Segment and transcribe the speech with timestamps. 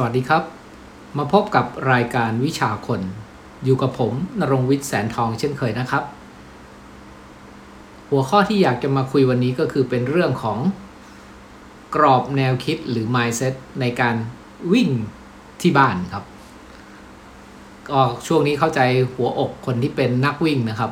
[0.00, 0.44] สวัสดีครับ
[1.18, 3.00] มาพบกับรายการวิชาคน
[3.64, 6.04] อยู่กับผมนรงวิทย์แสนทองเช่นเคยนะครับ
[8.08, 10.58] หัวข้อที่อยากจะมาคุยวันนี้ก็คือเป็นเรื่องของ
[11.94, 14.16] กรอบแนวคิดหรือ mindset ในการ
[14.72, 14.88] วิ่ง
[15.60, 16.24] ที่บ้านครับ
[17.90, 18.80] ก็ช่วงนี้เข้าใจ
[19.14, 20.90] หัวอกคนที่เป็นนักวิ่งนะครับ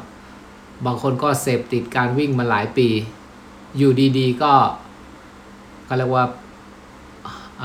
[0.87, 2.89] บางคนก็เสพติดการวิ่งมาหลายปี
[3.77, 4.53] อยู่ดีๆ ก็
[5.89, 6.25] ก็เรียกว่า
[7.63, 7.65] อ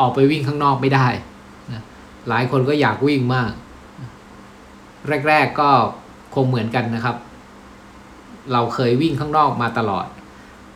[0.00, 1.08] ออกไปวิ่งข้างนอกไม่ได้
[1.72, 1.82] นะ
[2.28, 3.52] หลายคนก็อยากวิ่งมาก
[5.28, 5.70] แรก ๆก็
[6.34, 7.16] คงเหมือนกันนะครับ
[8.52, 10.06] เราเคยวิ่งข้างนอกมาตลอด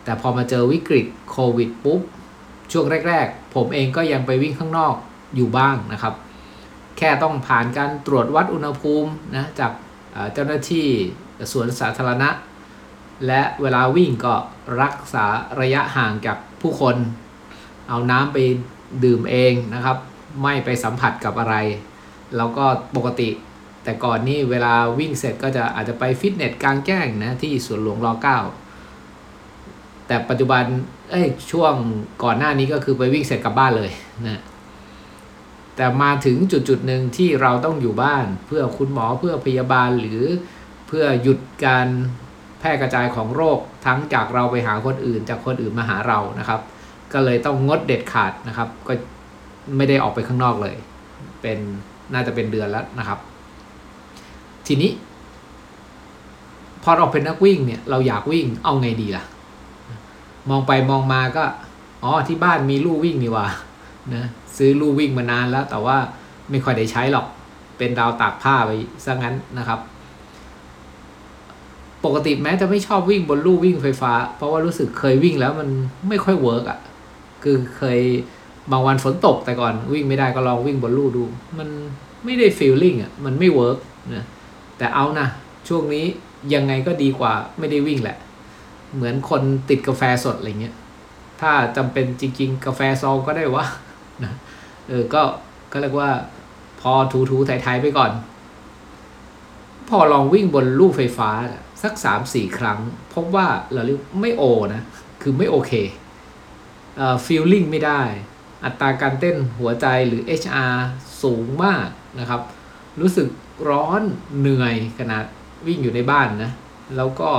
[0.04, 2.00] แต่พอมาเจอวิกฤตโควิดปุ๊บ
[2.72, 4.94] ช่วงแรก ๆ ผมเองก็ยังไปวิ่งข้างนอก
[5.36, 6.14] อยู่บ้างนะครับ
[6.98, 9.72] แค่ต้องผ่านการตรวจวัดอุณหภูมินะจาก
[10.32, 10.86] เจ้าหน้าที่
[11.52, 12.30] สวนสาธารณะ
[13.26, 14.34] และเวลาวิ่งก็
[14.82, 15.26] รักษา
[15.60, 16.96] ระยะห่างจากผู้คน
[17.90, 18.38] เอาน้ำไป
[19.04, 19.96] ดื่มเองนะครับ
[20.42, 21.56] ไม่ไปสัมผัสกับอะไร
[22.36, 22.64] แล้วก็
[22.96, 23.28] ปกติ
[23.84, 28.38] แต่ก่อนนี่เวลาวิ่งเสร็จก็จะอาจจะไปฟิตเนสกลางแจ้งนะที่สวนหลวงรอเก้า
[30.06, 30.64] แต่ปัจจุบัน
[31.10, 31.74] เอ้ยช่วง
[32.24, 33.90] ก่อนหน้านี้ก็คือไปวิ่งเสร็จกลับบ้านเลย
[34.26, 34.40] นะ
[35.76, 40.22] แต่มาถึงจุดจุดหนึ่งที่เราต้องอยู่บ้าน เพื่อคุณหมอเพื่อพยาบาลหรือ
[40.86, 41.86] เพื่อหยุดการ
[42.58, 46.60] แพร่กระจายของโรคทั้งจากเราไปหาคนอื่น จากคนอื่นมาหาเรานะครับ
[47.12, 48.92] ก็เลยต้องงดเด็ดขาดนะครับ ก็
[49.76, 50.74] ไม่ได้ออกไปข้างนอกเลย
[51.40, 51.58] เป็น
[52.12, 53.18] น่าจะเป็นเดือนแล้วนะครับ
[54.66, 54.90] ทีนี้
[56.82, 59.24] พอเราเป็นนักวิ่งเนี่ย เราอยากวิ่งเอาไงดีล่ะ
[60.50, 61.44] มองไปมองมาก็
[62.02, 63.46] อ๋อที่บ้านมีลู่วิ่งนี่ว่า
[64.14, 64.24] นะ
[64.56, 65.96] ซื้อลู่วิ่งมานานแล้ว แต่ว่า
[66.50, 67.26] ไม่ค่อยได้ใช้หรอก
[67.78, 68.70] เป็นราวตากผ้าไป
[69.04, 69.80] ซะงั้นนะครับ
[72.04, 75.68] ปกติแล้วจะไม่ชอบวิ่งบนลู่วิ่งไฟฟ้า เพราะว่ารู้สึกเคยวิ่งแล้วมัน
[76.08, 76.78] ไม่ค่อย work อะ
[77.42, 78.00] คือเคย
[78.72, 81.24] บางวันฝนตกแต่ก่อนวิ่งไม่ได้ก็ลองวิ่งบนลู่ดู
[81.58, 81.68] มัน
[82.24, 83.78] ไม่ได้ feeling อะมันไม่ work
[84.14, 84.24] นะ
[84.78, 85.28] แต่เอานะ
[85.68, 86.04] ช่วงนี้
[86.54, 88.16] ยังไงก็ดีกว่าไม่ได้วิ่งแหละ
[88.94, 90.74] เหมือนคนติดกาแฟสดอะไรเงี้ย
[91.40, 93.64] ถ้าจำเป็นจริง ๆ กาแฟซองก็ได้วะ
[94.24, 94.32] นะ
[94.88, 95.22] เออก็
[95.72, 96.10] ก็เรียกว่า
[96.80, 96.92] พอ
[97.30, 98.12] ถูๆไทยๆไปก่อน
[99.88, 101.30] พอลองวิ่งบนลู่ไฟฟ้า
[101.82, 102.78] สักสามสี่ครั้ง
[103.14, 104.42] พบว่าเราเรียกไม่โอ
[104.74, 104.82] นะ
[105.22, 105.72] คือไม่โอเค
[107.24, 108.02] ฟีลลิ่งไม่ได้
[108.64, 110.74] อัตราการเต้นหัวใจหรือ HR
[111.22, 111.88] สูงมาก
[112.18, 112.40] นะครับ
[113.00, 113.28] รู้สึก
[113.70, 114.02] ร้อน
[114.38, 115.24] เหนื่อยขนาด
[115.66, 116.50] วิ่งอยู่ในบ้านนะ
[116.96, 117.30] แล้วก็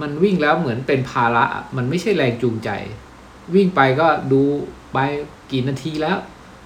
[0.00, 1.44] มันวิ่งแล้วเหมือนเป็นภาระ
[1.76, 2.70] มันไม่ใช่แรงจูงใจ
[3.54, 4.42] วิ่งไปก็ดู
[4.92, 4.98] ไป
[5.50, 6.18] กี่นาทีแล้ว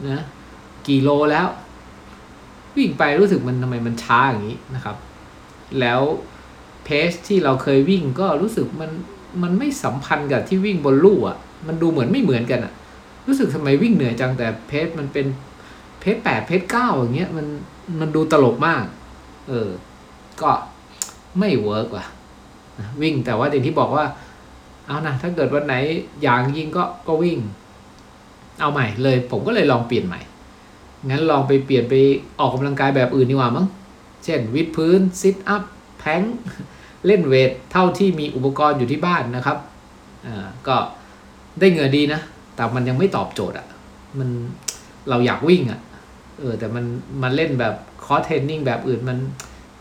[0.09, 0.25] นะ
[0.87, 1.47] กี่โลแล้ว
[2.77, 4.97] วิ่งไปรู้สึกมันทำไมมันช้าอย่างนี้นะครับ
[5.81, 6.01] แล้ว
[6.85, 8.91] เพจที่เราเคยวิ่งก็รู้สึกมัน
[9.43, 11.37] มันไม่สัมพันธ์กับที่วิ่งบนลู่อะ
[11.67, 12.73] มันดูเหมือนไม่เหมือนกันอะ
[13.27, 15.27] รู้สึกทำไมวิ่งเหนื่อยจังแต่ pace มันเป็น
[16.01, 17.47] pace แปด pace เก้าอย่างเงี้ยมัน
[18.01, 18.85] มันดูตลกมาก
[19.49, 19.69] เออ
[20.43, 20.51] ก็
[21.39, 22.05] ไม่ work ว่ะ
[23.03, 24.05] วิ่งแต่ว่าอย่างที่บอกว่า
[24.87, 25.75] เอานะถ้าเกิดวันไหน
[26.23, 27.39] อยากยิงก็ก็วิ่ง
[28.61, 30.21] เอาใหม่เลย ผมก็เลยลองเปลี่ยนใหม่
[31.09, 31.95] งั้นลองไปเปลี่ยนไป
[32.41, 33.67] ออกกำลังกายแบบอื่นดีกว่ามั้ง
[34.25, 35.63] เช่นวิดพื้น sit up
[35.99, 36.23] plank
[37.07, 39.59] เล่น weight เท่าที่มีอุปกรณ์อยู่ที่บ้านนะครับ
[40.27, 40.77] อ่าก็
[41.61, 42.21] ได้เหงื่อดีนะ
[42.55, 43.67] แต่มันยังไม่ตอบโจทย์อะ่ะ
[44.19, 44.29] มัน
[45.09, 45.81] เราอยากวิ่งอะ่ะ
[46.39, 46.85] เออ แต่มัน
[47.23, 49.19] มันเล่นแบบ cross training แบบอื่นมัน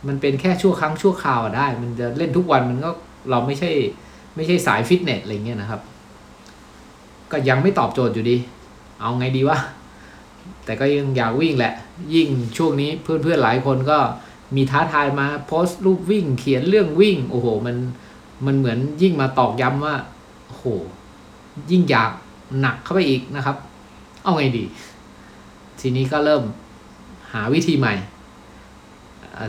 [0.07, 2.89] มันเป็นแค่ชั่วครั้งชั่วคราวอะได้ มันจะเล่นทุกวันมันก็
[3.29, 3.71] เราไม่ใช่
[4.35, 5.81] ไม่ใช่สายฟิตเนสอะไรเงี้ยนะครับ
[7.31, 8.37] ก็ยังไม่ตอบโจทย์อยู่ดี
[8.99, 9.57] เอาไงดีวะ
[10.65, 11.73] แต่ก็ยังอยากวิ่งแหละ
[12.15, 13.97] ยิ่งช่วงนี้เพื่อนๆหลายคนก็
[14.55, 17.75] มีท้าทายมาโพสต์รูปวิ่ง เขียนเรื่องวิ่ง โอ้โห มัน
[18.45, 19.95] มันเหมือนยิ่งมาตอกย้ำว่า
[20.47, 20.65] โอ้โห
[21.71, 22.11] ยิ่งอยาก
[22.59, 23.57] หนักเข้าไปอีกนะครับ
[24.23, 24.65] เอาไงดี
[25.79, 26.43] ทีนี้ก็เริ่ม
[27.33, 27.93] หาวิธีใหม่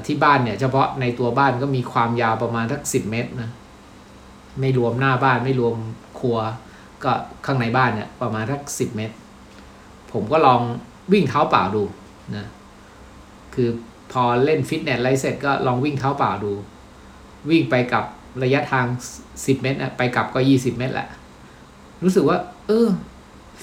[0.07, 3.51] ที่บ้านเนี่ย เฉพาะในตัวบ้านก็มีความยาวประมาณสักสิบเมตรนะ
[4.61, 5.75] ไม่รวมหน้าบ้านไม่รวม
[6.19, 6.39] ครัว
[7.05, 7.13] ก็
[7.47, 9.15] ข้างในบ้านเนี่ย ประมาณสักสิบเมตร
[10.13, 10.61] ผมก็ลอง
[11.13, 11.83] วิ่งเท้าเปล่าดู
[12.37, 12.47] นะ
[13.55, 13.69] คือ
[14.15, 16.53] พอเล่นฟิตเนสอะไรเสร็จก็ลองวิ่งเท้าเปล่าดู
[17.51, 18.05] วิ่งไปกับ
[18.43, 18.87] ระยะทาง
[19.25, 21.09] 10 เมตรไปกลับก็ 20 เมตรแหละ
[22.03, 22.89] รู้สึกว่า เออ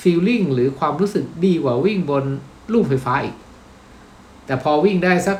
[0.01, 2.25] ฟีลลิ่งหรือความรู้สึกดีกว่าวิ่งบน
[2.71, 3.35] ลู่ไฟฟ้าอีก
[4.45, 5.37] แต่พอวิ่งได้สัก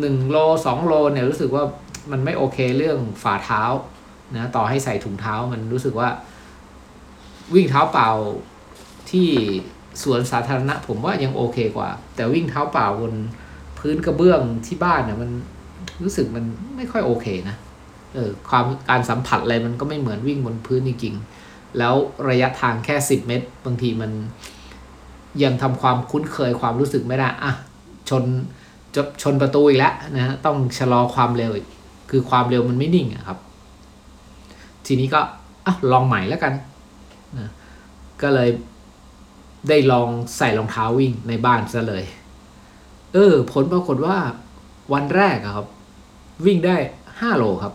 [0.00, 0.36] หนึ่งโล
[0.66, 1.64] สองโลเนี่ยรู้สึกว่า
[2.10, 3.62] มันไม่โอเคเรื่องฝ่าเท้า
[4.36, 6.08] นะต่อให้ใส่ถุงเท้ามันรู้สึกว่า
[7.54, 8.10] วิ่งเท้าเปล่า
[9.10, 9.28] ที่
[10.02, 13.14] สวนสาธารณะผมว่ายังโอเคกว่า แต่วิ่งเท้าเปล่าบน
[13.84, 15.30] พื้นกระเบื้องที่บ้านเนี่ยมัน
[16.02, 16.44] รู้สึกมัน
[16.76, 17.56] ไม่ค่อยโอเคนะ
[18.14, 21.94] เออความการสัมผัสอะไรมันก็ไม่เหมือนวิ่งบนพื้นจริงๆแล้ว
[22.28, 24.10] ระยะทางแค่สิบเมตร บางทีมัน
[25.42, 27.52] ยังทำความคุ้นเคยความรู้สึกไม่ได้อะ
[28.08, 28.24] ชน
[28.94, 31.66] จะชนประตูอีกแล้วนะฮะต้องชะลอความเร็วอีก
[32.10, 33.38] คือความเร็วมันไม่นิ่งอะครับ
[34.86, 35.20] ทีนี้ก็
[35.66, 36.52] อะลองใหม่แล้วกัน
[37.38, 37.50] นะ
[38.22, 38.50] ก็เลย
[39.68, 42.04] ได้ลองใส่รองเท้าวิ่งในบ้านซะเลย
[43.14, 44.16] เออ ผลปรากฏว่า
[44.92, 45.66] วันแรกครับ
[46.46, 46.76] วิ่งได้
[47.20, 47.74] ห้าโลครับ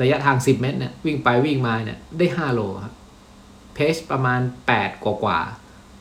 [0.00, 2.94] ระยะทางสิบเมตรเนี่ยวิ่งไปวิ่งมาเนี่ยได้ห้าโลครับ
[3.74, 5.38] เพชประมาณแปดกว่ากว่า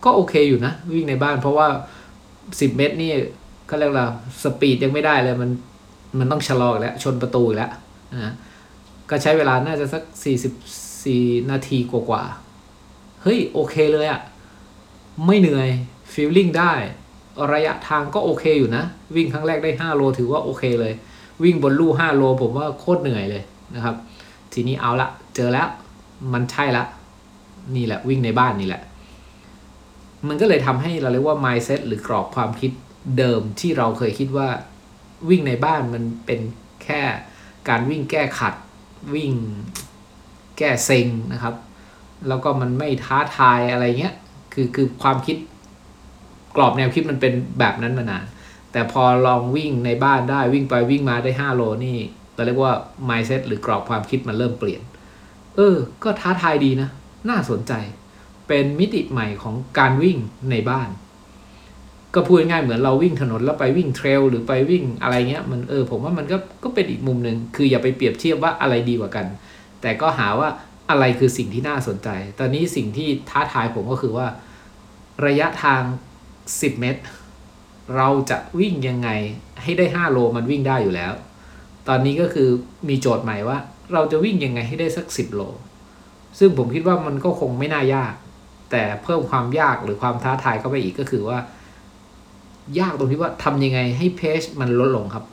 [0.04, 1.68] ก็โอเคอยู่นะ วิ่งในบ้านเพราะว่า
[2.62, 3.12] สิบเมตรนี่
[3.70, 4.08] ก็เรียกว่า
[4.44, 5.50] สปีดยังไม่ได้เลยมัน
[6.20, 7.72] มันต้องชะลอกแล้ว ชนประตูแล้ว
[8.14, 8.34] นะ
[9.10, 10.54] ก็ใช้เวลาน่าจะสักสี่สิบ
[11.04, 14.22] สี่นาทีกว่าๆเฮ้ย โอเคเลยอะ
[15.26, 15.70] ไม่เหนื่อย
[16.14, 16.74] ฟีลลิ่งได้
[17.54, 18.84] ระยะทางก็โอเคอยู่นะ
[19.16, 20.94] วิ่งครั้งแรกได้ 5 โลถือว่าโอเคเลย
[21.44, 23.44] วิ่งบนลู่ 5 โลผมว่าโคตรเหนื่อยเลย
[23.76, 23.96] นะครับ
[24.54, 25.68] ทีนี้เอาละเจอแล้ว
[26.34, 26.84] มันใช่ละ
[27.76, 28.82] นี่แหละวิ่งในบ้านนี่แหละ
[30.28, 32.72] มันก็เลยทำให้เราเรียกว่า mindset หรือกรอบความคิด
[33.18, 34.50] เดิมที่เราเคยคิดว่า
[35.30, 36.40] วิ่งในบ้านมันเป็น
[36.84, 37.02] แค่
[37.70, 38.54] การวิ่งแก้ขัด
[39.14, 39.34] วิ่ง
[40.58, 41.56] แก้เซ็งนะครับ
[42.28, 44.16] แล้วก็มันไม่ท้าทายอะไรเงี้ย
[44.54, 45.38] คือคือความคิด
[46.56, 48.26] กรอบแนวคิดมันเป็นแบบนั้นมานาน
[48.72, 51.98] แต่พอลองวิ่งในบ้านได้วิ่งไปวิ่งมาได้ 5 โลนี่
[52.36, 52.74] เราเรียกว่า
[53.10, 54.82] mindset หรือกรอบความคิดมันเริ่มเปลี่ยน
[55.56, 56.90] เออ ก็ท้าทายดีนะ
[57.30, 57.74] น่าสนใจ
[58.48, 60.18] เป็นมิติใหม่ของการวิ่ง
[60.52, 60.90] ในบ้าน
[62.16, 69.26] ก็พูดง่ายเหมือนเราวิ่งถนนแล้วไปวิ่งเทรลหรือไปวิ่งอะไรเงี้ย มันเออผมว่ามันก็ก็เป็นอีกมุมหนึ่งคืออย่าไปเปรียบเทียบว่าอะไรดีกว่ากัน
[69.82, 70.50] แต่ก็หาว่า
[70.90, 72.10] อะไรคือสิ่งที่น่าสนใจ
[72.40, 74.28] ตอนนี้สิ่งที่ท้าทายผมก็คือว่า
[75.28, 75.82] ระยะทาง
[76.50, 77.02] 10 เมตร
[77.96, 79.10] เราจะวิ่งยังไง
[79.64, 81.14] ให้ได้ 5 โลมันวิ่งได้อยู่แล้ว
[81.88, 82.50] ตอนนี้ก็คือ
[82.90, 83.58] มีโจทย์ใหม่ว่า
[83.94, 85.42] เราจะวิ่งยังไงให้ได้สัก 10 โล
[86.40, 88.14] ซึ่งผมคิดว่ามันก็คงไม่น่ายาก
[88.72, 91.38] แต่เพิ่มความยากหรือความท้าทายเข้าไปอีกก็คือว่า
[92.80, 95.26] ยากตรงที่ว่าทำยังไงให้เพจมันลดลงครับ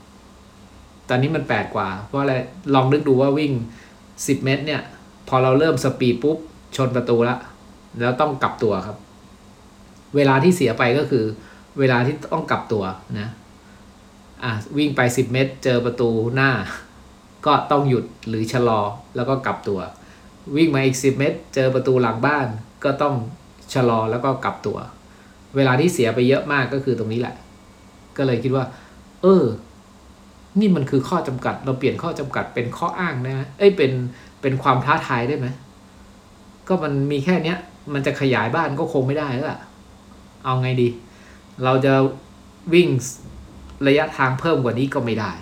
[1.09, 2.35] ตอนนี้มันแปดกว่า เพราะอะไร
[2.75, 3.53] ลองนึกดูว่าวิ่ง
[3.99, 4.83] 10 เมตรเนี่ย
[5.29, 6.39] พอเราเริ่มสปีดปุ๊บ
[6.77, 7.37] ชนประตูละ
[8.01, 8.97] แล้วต้องกลับตัวครับ
[10.17, 11.25] เวลาที่เสียไปก็คือ
[11.79, 12.85] เวลาที่ต้องกลับตัว
[13.19, 13.29] นะ
[14.45, 16.51] อะวิ่งไป 10 เมตร เจอประตูหน้า
[17.47, 18.81] ก็ต้องหยุดหรือชะลอ
[19.17, 19.81] แล้วก็กลับตัว
[20.57, 22.47] วิ่งมาอีก 10 เมตร เจอประตูหลังบ้าน
[22.85, 23.15] ก็ต้อง
[23.75, 24.79] ชะลอแล้วก็กลับตัว
[25.57, 27.35] เวลาที่เสียไปเยอะมากก็คือตรงนี้แหละ
[28.17, 28.65] ก็เลยคิดว่า
[29.23, 29.45] เออ
[30.61, 33.93] นี่มันคือข้อจำกัด เราเปลี่ยนข้อจำกัดเป็นข้ออ้างนะ เอ้ยเป็น
[34.41, 35.47] เป็นความท้าทายได้ไหม
[36.69, 37.59] ก็มันมีแค่เนี้ย
[37.95, 39.61] มันจะขยายบ้านก็คงไม่ได้แล้วล่ะ
[40.44, 40.88] เอาไงดี
[41.64, 41.93] เราจะ
[42.75, 42.88] วิ่ง
[43.87, 45.32] ระยะทางเพิ่มกว่านี้ก็ไม่ได้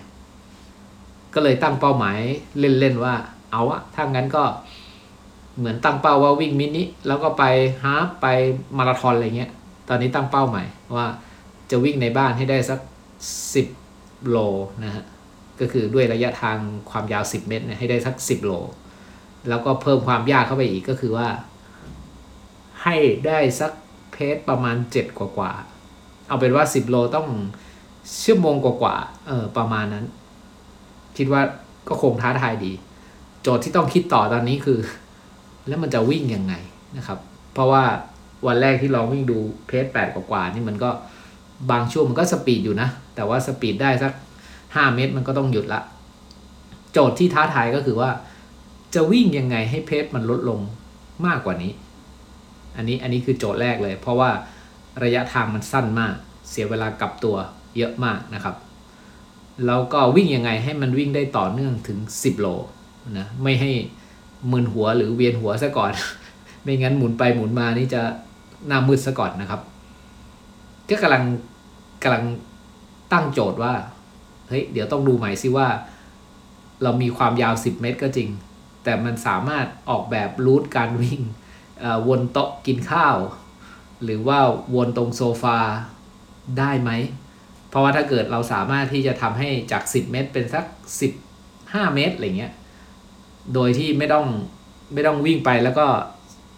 [1.35, 2.19] ก็เลยตั้งเป้าหมาย
[2.59, 3.15] เล่น ๆ ว่า
[3.53, 4.45] เอาอะถ้างั้นก็
[5.59, 7.45] เหมือนตั้งเป้าว่าวิ่งมินิแล้วก็ไป
[7.85, 8.27] ฮาฟไป
[8.79, 9.51] มาราธอนอะไรเงี้ย
[9.89, 10.65] ตอนนี้ตั้งเป้าใหม่
[10.97, 11.07] ว่า
[11.71, 12.79] จะวิ่งในบ้านให้ได้สัก
[13.55, 13.67] สิบ
[14.29, 14.39] โล
[14.85, 15.05] นะฮะ
[15.61, 16.57] ก็คือด้วยระยะทาง
[16.91, 18.53] ความยาว 10 เมตรเนี่ยให้ได้สัก 10 โล
[19.49, 21.29] แล้วก็เพิ่มความยากเข้าไปอีกก็คือว่า
[22.83, 22.97] ให้
[23.27, 23.73] ได้สัก
[24.17, 27.29] pace ประมาณ 7 กว่ากว่าๆเอาเป็นว่า 10 โลต้อง
[28.25, 30.05] ชั่วโมงกว่ากว่าๆเออประมาณนั้น
[31.17, 31.43] คิดว่า
[31.89, 32.73] ก็คงท้าทายดี
[33.43, 34.79] โจทย์ที่ต้องคิดต่อตอนนี้คือ
[35.69, 36.55] แล้วมันจะวิ่งยังไง
[36.97, 37.19] นะครับ
[37.55, 37.85] เพราะว่า
[38.47, 40.91] วันแรกที่ลองวิ่งดู pace แปดกว่าๆนี่มันก็
[41.71, 44.13] บางช่วงมันก็ speed อยู่นะ แต่ว่า speed ได้สัก
[44.75, 45.81] ห้าเมตรมันก็ต้องหยุดละ
[46.93, 48.11] โจทย์ที่ท้าทายก็คือว่า
[48.95, 50.61] จะวิ่งยังไงให้เพจมันลดลง
[51.27, 51.73] มากกว่านี้
[52.77, 54.31] อันนี้อันนี้คือโจทย์แรกเลย เพราะว่า
[55.05, 56.15] ระยะทางมันสั้นมาก
[56.51, 57.37] เสียเวลากลับตัว
[57.77, 58.57] เยอะมากนะครับ
[59.67, 62.47] แล้วก็วิ่งยังไงให้มันวิ่งได้ต่อเนื่องถึง 10 โล
[63.19, 63.73] นะไม่ให้
[64.53, 65.93] มึนหัวหรือเวียนหัวซะก่อน
[66.63, 68.03] ไม่งั้นหมุนไปหมุนมานี่จะ
[68.67, 69.61] หน้ามืดซะก่อนนะครับ
[70.89, 71.25] ก็กำลัง
[72.03, 72.25] กำลัง
[73.13, 73.75] ตั้งโจทย์ว่า
[74.49, 75.69] เฮ้ยเดี๋ยวต้องดูใหม่ซิว่า
[76.83, 78.29] เรามีความยาว 10 เมตรก็จริง
[78.85, 81.21] แต่มันสามารถออกแบบรูทการวิ่ง
[82.09, 83.17] วนโต๊ะกินข้าว
[84.05, 84.39] หรือว่า
[84.75, 85.59] วนตรงโซฟา
[86.59, 86.91] ได้ไหม
[87.69, 90.65] เพราะว่าถ้าเกิดเราสามารถที่จะทำให้จาก 10 เมตรเป็นสัก
[91.31, 92.53] 15 เมตรอะไรเงี้ย
[93.55, 94.27] โดยที่ไม่ต้อง
[94.95, 95.87] ไม่ต้องวิ่งไปแล้วก็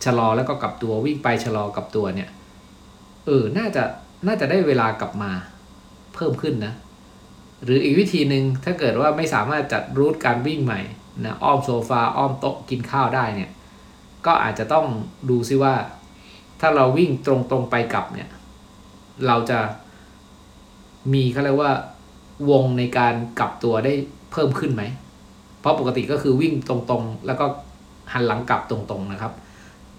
[0.05, 2.29] ชะลอแล้วก็กลับตัววิ่งไปชะลอกลับตัวเนี่ย
[3.27, 3.83] เออ น่าจะ
[4.27, 5.31] น่าจะได้เวลากลับมา
[6.15, 6.75] เพิ่มขึ้นนะ
[7.65, 10.81] หรืออีกวิธีหนึ่งถ้าเกิดว่าไม่สามารถจัดรูทการวิ่งใหม่
[11.25, 13.51] นะอ้อมโซฟาอ้อมโต๊ะกินข้าวได้เนี่ย
[14.27, 14.87] ก็อาจจะต้อง
[15.31, 15.75] ดูซิว่า
[16.61, 18.29] ถ้าเราวิ่งตรงตรงๆไปกลับเนี่ย
[19.27, 19.59] เราจะ
[21.13, 21.73] มีเขาเรียกว่า
[22.51, 23.93] วงในการกลับตัวได้
[24.33, 24.83] เพิ่มขึ้นไหม
[25.61, 27.47] เพราะปกติก็คือวิ่งตรงๆ แล้วก็
[28.13, 29.33] หันหลังกลับตรงๆนะครับ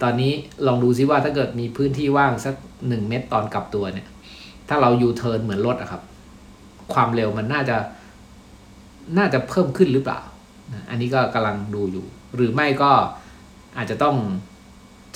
[0.01, 0.31] ตอนนี้
[0.67, 2.55] ลองดูซิว่าถ้าเกิดมีพื้นที่ว่างสัก
[2.87, 4.07] หนึ่งเมตรตอนกลับตัวเนี่ย
[4.69, 6.01] ถ้าเรายูเทิร์นเหมือนรถอะครับ
[6.93, 7.77] ความเร็วมันน่าจะ
[9.17, 10.19] น่าจะเพิ่มขึ้นหรือเปล่า
[10.89, 12.91] อันนี้ก็กำลังดูอยู่ หรือไม่ก็
[13.79, 14.17] อาจจะต้อง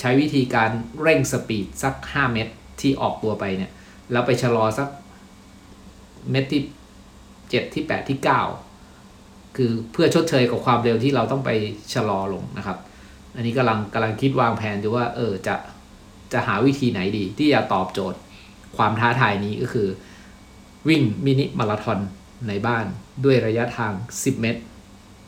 [0.00, 0.70] ใช้วิธีการ
[1.02, 3.72] เร่งสปีดสัก 5 เมตรที่ออกตัวไปเนี่ย
[4.12, 4.88] แล้วไปชะลอสัก
[6.30, 6.62] เมตรที่
[7.18, 8.18] 7 ที่ 8 ที่
[8.86, 11.50] 9 คือเพื่อชดเชยกับความเร็วที่เราต้องไป
[11.94, 12.78] ชะลอลงนะครับ
[13.34, 15.54] อันนี้กำลังกำลังคิดวางแผนดูว่าเออจะ
[16.32, 18.18] จะหาวิธีไหนดีที่จะตอบโจทย์
[18.76, 19.88] ความท้าทายนี้ก็คือ
[20.88, 21.98] วิ่งมินิมาราธอน
[22.48, 22.86] ในบ้าน
[23.24, 24.62] ด้วยระยะทาง 10 เมตร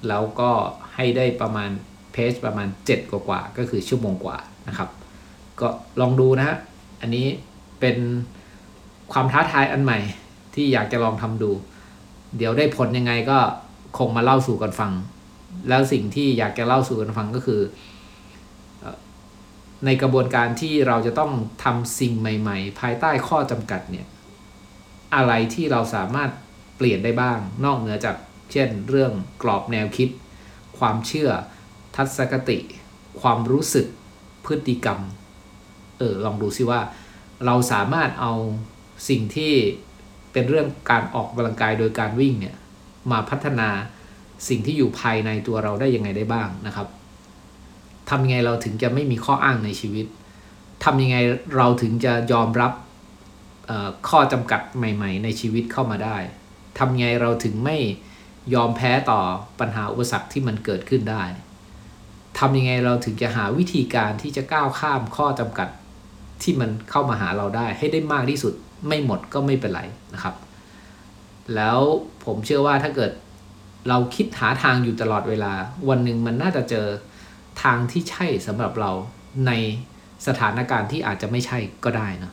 [0.09, 0.51] แล้วก็
[0.95, 1.71] ให้ได้ประมาณ
[2.17, 4.37] เพจประมาณ 7 กว่ากว่าก็คือชั่วโมงกว่า
[4.69, 4.89] นะครับ
[5.61, 5.69] ก็
[6.01, 6.57] ลองดูนะฮะ
[7.01, 7.27] อันนี้
[7.81, 7.97] เป็น
[9.13, 9.99] ความท้าทายอันใหม่
[10.55, 11.51] ที่อยากจะลองทำดู
[12.37, 13.39] เดี๋ยวได้ผลยังไงก็
[13.99, 14.93] คงมาเล่าสู่กันฟัง
[15.69, 17.61] แล้วสิ่งที่อยากจะเล่าสู่กันฟังก็คือ
[18.81, 18.99] เอ่อ
[19.85, 21.33] ในกระบวนการที่เราจะต้อง
[21.65, 24.07] ทำสิ่งใหม่ ๆ ภายใต้ข้อจำกัดเนี่ย
[25.15, 26.31] อะไรที่เราสามารถ
[26.77, 28.17] เปลี่ยนได้บ้าง นอกเหนือจาก
[28.53, 30.09] เช่น เรื่องกรอบแนวคิด
[30.79, 31.31] ความเชื่อ
[31.97, 32.59] ทัศนคติ
[33.21, 33.87] ความรู้สึก
[34.45, 35.01] พฤติกรรม
[35.99, 36.81] เออลองดูซิว่า
[37.47, 38.33] เราสามารถเอา
[39.09, 39.53] สิ่งที่
[40.33, 42.57] เป็นเรื่องการออกกำลังกายโดยการวิ่งเนี่ย
[43.11, 43.69] มาพัฒนา
[44.49, 46.89] สิ่งที่อยู่ภายในตัวเราได้ยังไงได้บ้างนะครับ
[48.11, 50.07] ทำยังไงเราถึงจะไม่มีข้ออ้างในชีวิต
[50.85, 51.17] ทำยังไง
[51.57, 52.73] เราถึงจะยอมรับ
[54.09, 56.17] ข้อจำกัดใหม่ ๆ ในชีวิตเข้ามาได้
[56.79, 57.77] ทำยังไงเราถึงไม่
[58.55, 59.21] ยอมแพ้ต่อ
[59.61, 61.23] ปัญหาอุปสรรคที่มันเกิดขึ้นได้
[62.39, 65.69] ทำยังไงเราถึงจะหาวิธีการที่จะก้าวข้ามข้อจำกัด
[66.43, 68.55] ที่มันเข้ามาหาเราได้ให้ได้มากที่สุด
[68.87, 69.83] ไม่หมดก็ไม่เป็นไร
[70.15, 70.35] นะครับ
[71.55, 71.79] แล้ว
[72.25, 73.11] ผมเชื่อว่าถ้าเกิด
[73.89, 75.53] เราคิดหาทางอยู่ตลอดเวลา
[75.89, 76.87] วันหนึ่งมันน่าจะเจอ
[77.63, 78.91] ทางที่ใช่สำหรับเรา
[79.47, 79.53] ใน
[80.27, 82.33] สถานการณ์ที่อาจจะไม่ใช่ก็ได้นะ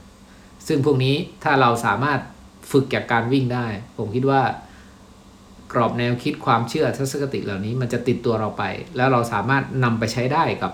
[0.68, 2.20] ซึ่งพวกนี้ถ้าเราสามารถ
[2.72, 3.66] ฝึกจากการวิ่งได้
[3.98, 4.42] ผมคิดว่า
[5.74, 8.64] กรอบแนวคิดความเชื่อทัศนคติเหล่านี้มันจะติดตัวเราไป
[8.96, 10.72] แล้วเราสามารถนำไปใช้ได้กับ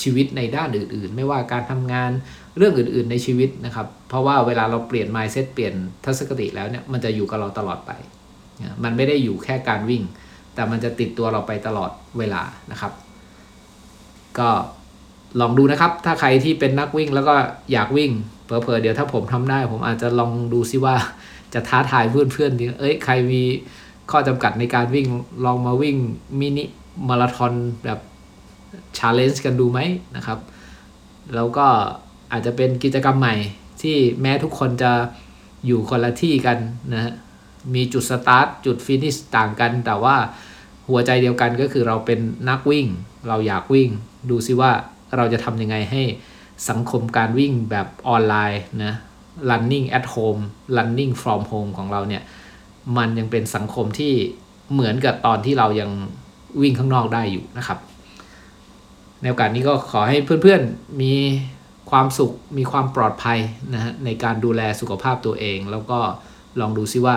[0.00, 2.10] ชีวิตในด้านอื่น ๆ ไม่ว่าการทำงาน
[2.56, 5.74] เรื่องอื่น ๆ ในชีวิตนะครับ เพราะว่าเวลาเราเปลี่ยน mindset เปลี่ยน
[6.04, 7.90] ทัศนคติแล้วเนี่ยมันจะอยู่กับเราตลอดไป
[8.84, 10.02] มันไม่ได้อยู่แค่การวิ่ง
[10.54, 12.92] แต่มันจะติดตัวเราไปตลอดเวลานะครับ
[14.38, 14.48] ก็
[15.40, 17.34] ลองดูนะครับ ถ้าใครที่เป็นนักวิ่งแล้วก็
[17.72, 18.10] อยากวิ่ง
[18.44, 20.94] เผลอๆเดี๋ยวถ้าผมทำได้ ผมอาจจะลองดูซิว่า
[21.54, 23.42] จะท้าทายเพื่อนๆดีเอ้ยใครมี
[24.10, 25.06] ข้อจำกัดในการวิ่ง
[25.44, 25.96] ลองมาวิ่ง
[26.40, 26.64] มินิ
[27.08, 27.52] มาราธอน
[27.84, 27.98] แบบ
[28.98, 29.80] challenge กันดูไหม
[30.16, 30.38] นะครับ
[31.34, 31.66] แล้วก็
[32.32, 33.34] อาจจะเป็นกิจกรรมใหม่
[33.82, 34.92] ที่แม้ทุกคนจะ
[35.66, 36.58] อยู่คนละที่กัน
[36.92, 37.12] นะฮะ
[37.74, 40.16] มีจุดสตาร์ทจุด finish ต่างกัน แต่ว่า
[40.88, 42.86] หัวใจเดียวกันก็คือเราเป็นนักวิ่ง
[43.28, 43.88] เราอยากวิ่ง
[44.30, 44.72] ดูซิว่า
[45.16, 46.02] เราจะทำยังไงให้
[46.68, 48.94] สังคมการวิ่งแบบออนไลน์นะ
[49.50, 50.42] running at home
[50.76, 52.22] running from home ของเราเนี่ย
[52.96, 54.12] มันยังเป็นสังคมที่
[54.72, 55.90] เหมือนกับตอนที่เรายัง
[56.62, 57.78] วิ่งข้างนอกได้อยู่นะครับ
[59.20, 61.14] ในโอกาสนี้ก็ขอให้เพื่อนๆมี
[61.90, 63.38] ความสุขมีความปลอดภัย
[63.74, 65.98] นะฮะในการดูแลสุขภาพตัวเอง แล้วก็
[66.60, 67.16] ลองดูซิว่า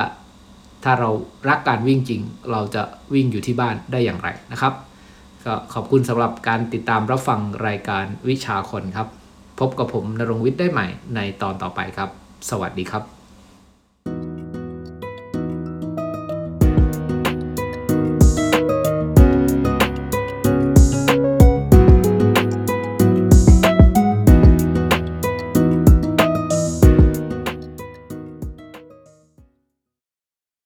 [0.84, 1.10] ถ้าเรา
[1.50, 4.74] รักการวิ่งจริง เราจะวิ่งอยู่ที่บ้านได้อย่างไรนะครับ
[5.46, 9.08] ก็ขอบคุณสำหรับการติดตามรับฟังรายการวิชาคนครับ
[9.60, 12.10] พบกับผมนรงค์วิทย์ได้ใหม่ในตอนต่อไปครับ
[12.50, 13.23] สวัสดีครับ